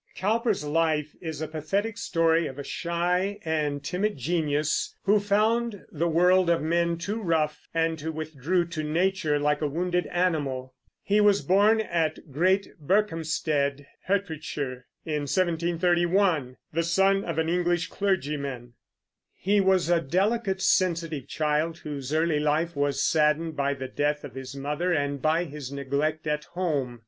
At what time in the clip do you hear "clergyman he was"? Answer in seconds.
17.89-19.87